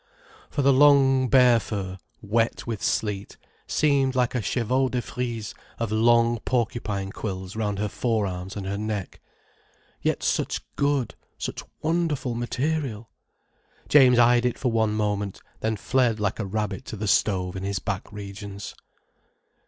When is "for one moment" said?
14.57-15.37